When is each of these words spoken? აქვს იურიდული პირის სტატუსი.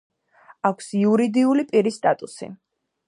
აქვს 0.69 0.87
იურიდული 1.01 1.67
პირის 1.69 2.01
სტატუსი. 2.03 2.51